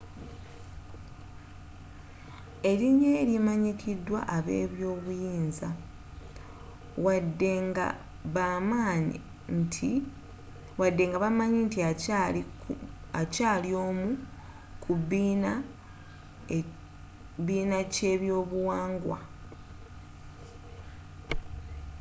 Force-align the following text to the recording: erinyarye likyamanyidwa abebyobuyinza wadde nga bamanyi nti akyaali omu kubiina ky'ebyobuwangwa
erinyarye 2.69 3.21
likyamanyidwa 3.29 4.19
abebyobuyinza 4.37 5.69
wadde 10.81 11.03
nga 11.03 11.17
bamanyi 11.25 11.61
nti 11.69 11.79
akyaali 13.19 13.71
omu 13.85 14.07
kubiina 14.83 15.51
ky'ebyobuwangwa 17.93 19.19